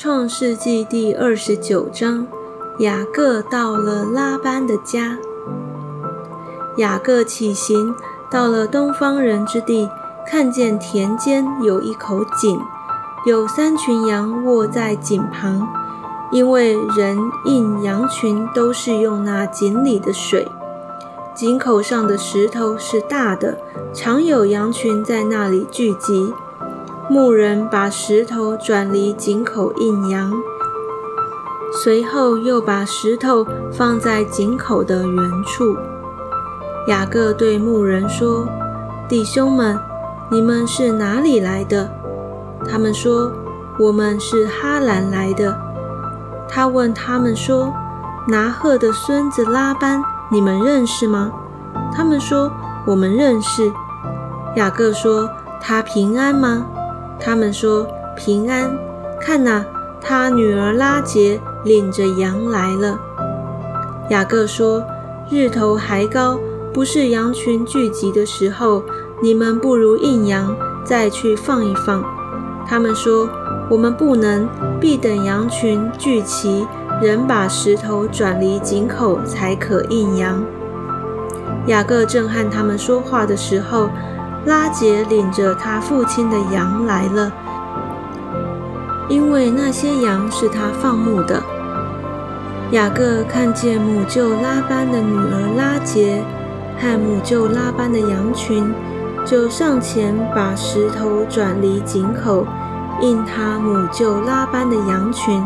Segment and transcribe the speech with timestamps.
[0.00, 2.24] 创世纪第二十九章，
[2.78, 5.18] 雅各到了拉班的家。
[6.76, 7.92] 雅各起行，
[8.30, 9.90] 到了东方人之地，
[10.24, 12.60] 看见田间有一口井，
[13.26, 15.68] 有三群羊卧在井旁，
[16.30, 20.46] 因为人印羊群都是用那井里的水。
[21.34, 23.58] 井口上的石头是大的，
[23.92, 26.32] 常有羊群在那里聚集。
[27.10, 30.30] 牧人把石头转离井口印阳，
[31.82, 35.74] 随后又把石头放在井口的原处。
[36.86, 38.46] 雅各对牧人说
[39.08, 39.80] ：“弟兄们，
[40.30, 41.90] 你们是哪里来的？”
[42.68, 43.32] 他们说
[43.80, 45.58] ：“我们是哈兰来的。”
[46.46, 47.72] 他问他们说
[48.28, 51.32] ：“拿鹤的孙子拉班，你们认识吗？”
[51.90, 52.52] 他们说
[52.86, 53.72] ：“我们认识。”
[54.56, 55.26] 雅各说
[55.58, 56.66] ：“他平安吗？”
[57.20, 57.86] 他们说
[58.16, 58.70] 平安，
[59.20, 59.64] 看呐，
[60.00, 62.98] 他女儿拉杰领着羊来了。
[64.10, 64.84] 雅各说：
[65.28, 66.38] 日头还高，
[66.72, 68.82] 不是羊群聚集的时候，
[69.20, 72.02] 你们不如应羊，再去放一放。
[72.66, 73.28] 他们说：
[73.68, 74.48] 我们不能，
[74.80, 76.66] 必等羊群聚齐，
[77.02, 80.42] 人把石头转离井口，才可应羊。
[81.66, 83.90] 雅各正和他们说话的时候。
[84.48, 87.30] 拉杰领着他父亲的羊来了，
[89.10, 91.42] 因为那些羊是他放牧的。
[92.70, 96.24] 雅各看见母舅拉班的女儿拉杰
[96.78, 98.74] 和母舅拉班的羊群，
[99.22, 102.46] 就上前把石头转离井口，
[103.02, 105.44] 应他母舅拉班的羊群。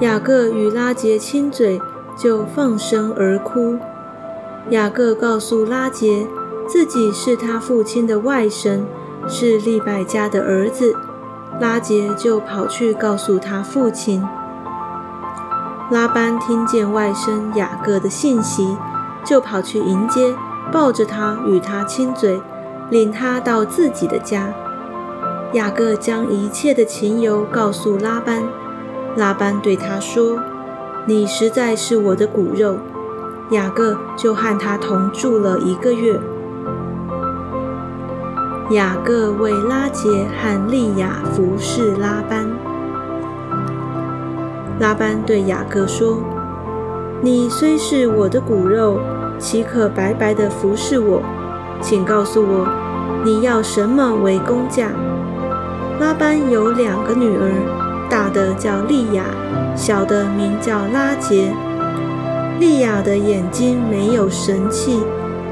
[0.00, 1.80] 雅各与拉杰亲嘴，
[2.14, 3.78] 就放声而哭。
[4.68, 6.26] 雅各告诉拉杰。
[6.66, 8.80] 自己是他父亲的外甥，
[9.28, 10.94] 是利百家的儿子。
[11.60, 14.22] 拉杰就跑去告诉他父亲。
[15.90, 18.76] 拉班听见外甥雅各的信息，
[19.24, 20.34] 就跑去迎接，
[20.72, 22.40] 抱着他与他亲嘴，
[22.90, 24.52] 领他到自己的家。
[25.52, 28.42] 雅各将一切的情由告诉拉班。
[29.14, 30.40] 拉班对他说
[31.06, 32.76] ：“你实在是我的骨肉。”
[33.50, 36.20] 雅各就和他同住了一个月。
[38.70, 42.48] 雅各为拉杰和利亚服侍拉班。
[44.80, 46.18] 拉班对雅各说
[47.22, 48.98] ：“你虽是我的骨肉，
[49.38, 51.22] 岂可白白的服侍我？
[51.80, 52.66] 请告诉我，
[53.24, 54.88] 你要什么为工价？”
[56.00, 59.26] 拉班有两个女儿，大的叫利亚，
[59.76, 61.52] 小的名叫拉杰。
[62.58, 65.04] 利亚的眼睛没有神气，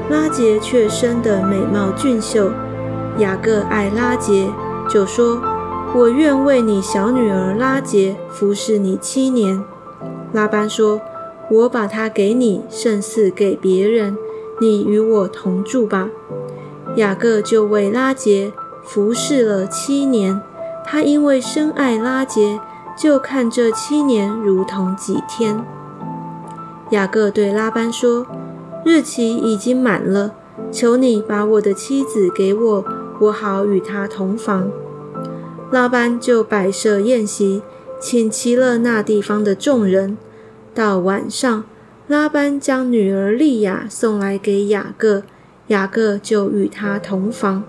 [0.09, 2.51] 拉杰却生得美貌俊秀。
[3.17, 4.49] 雅各爱拉杰，
[4.89, 5.41] 就说
[5.95, 9.63] ：“我愿为你小女儿拉杰服侍你七年。”
[10.33, 10.99] 拉班说
[11.49, 14.17] ：“我把她给你，胜似给别人。
[14.59, 16.09] 你与我同住吧。”
[16.97, 18.51] 雅各就为拉杰
[18.83, 20.41] 服侍了七年。
[20.85, 22.59] 他因为深爱拉杰，
[22.97, 25.65] 就看这七年如同几天。
[26.91, 28.27] 雅各对拉班说
[28.85, 30.35] ：“日期已经满了，
[30.71, 32.85] 求你把我的妻子给我。”
[33.19, 34.69] 我好与他同房。
[35.71, 37.61] 拉班就摆设宴席，
[37.99, 40.17] 请齐了那地方的众人。
[40.73, 41.63] 到晚上，
[42.07, 45.23] 拉班将女儿利亚送来给雅各，
[45.67, 47.63] 雅各就与他同房。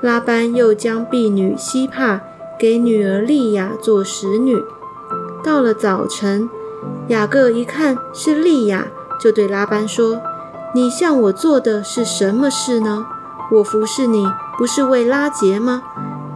[0.00, 2.22] 拉班又将婢女希帕
[2.58, 4.62] 给女儿利亚做使女。
[5.44, 6.48] 到了早晨，
[7.08, 8.88] 雅各一看是利亚，
[9.20, 10.20] 就对拉班说
[10.74, 13.06] ：“你向我做的是什么事呢？
[13.52, 14.26] 我服侍你。”
[14.58, 15.82] 不是为拉结吗？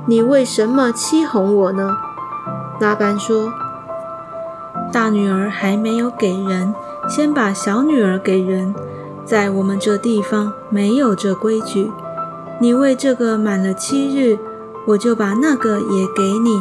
[0.07, 1.97] 你为什么欺哄我呢？
[2.81, 3.53] 拉班说
[4.93, 6.75] ：“大女儿还没有给人，
[7.09, 8.75] 先把小女儿给人。
[9.25, 11.93] 在我们这地方没有这规矩。
[12.59, 14.39] 你为这个满了七日，
[14.89, 16.61] 我就把那个也给你。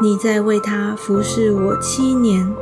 [0.00, 2.54] 你再为他服侍我七年。”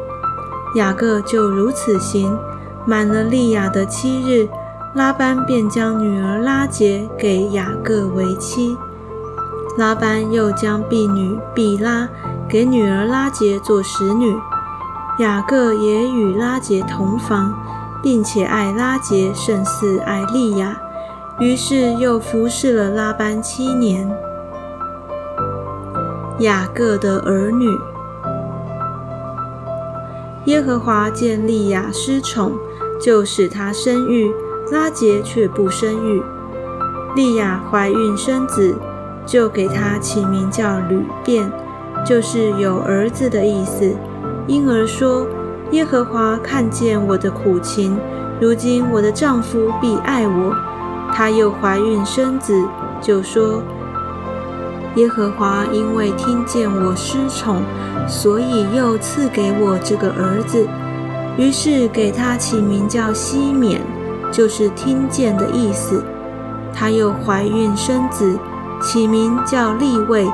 [0.74, 2.36] 雅各就如此行，
[2.84, 4.48] 满了利亚的七日。
[4.96, 8.74] 拉班便将女儿拉结给雅各为妻。
[9.76, 12.08] 拉班又将婢女比拉
[12.48, 14.34] 给女儿拉结做使女。
[15.18, 17.52] 雅各也与拉结同房，
[18.02, 20.80] 并且爱拉结胜似爱利亚，
[21.38, 24.10] 于是又服侍了拉班七年。
[26.38, 27.68] 雅各的儿女，
[30.46, 32.52] 耶和华见利亚失宠，
[32.98, 34.32] 就使她生育。
[34.70, 36.22] 拉杰却不生育，
[37.14, 38.76] 利亚怀孕生子，
[39.24, 41.52] 就给他起名叫吕便，
[42.04, 43.94] 就是有儿子的意思。
[44.48, 45.26] 因而说，
[45.70, 47.96] 耶和华看见我的苦情，
[48.40, 50.54] 如今我的丈夫必爱我。
[51.12, 52.66] 她又怀孕生子，
[53.00, 53.62] 就说。
[54.96, 57.62] 耶和华因为听见我失宠，
[58.08, 60.66] 所以又赐给我这个儿子。
[61.36, 63.80] 于是给他起名叫西缅，
[64.30, 66.02] 就是听见的意思。
[66.72, 68.38] 她又怀孕生子，
[68.80, 70.30] 起名叫利位，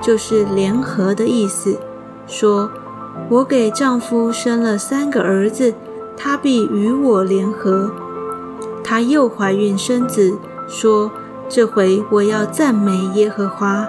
[0.00, 1.78] 就是联合的意思。
[2.26, 2.70] 说
[3.30, 5.74] ：“我给丈夫生了三个儿子，
[6.16, 7.90] 他必与我联合。”
[8.84, 10.38] 她又怀孕生子，
[10.68, 11.10] 说
[11.48, 13.86] ：“这回我要赞美耶和华。”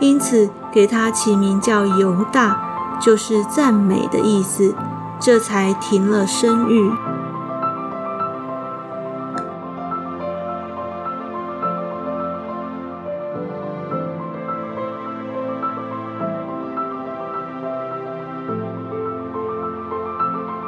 [0.00, 2.60] 因此，给他起名叫犹大，
[3.00, 4.74] 就是赞美的意思，
[5.18, 6.92] 这才停了生育。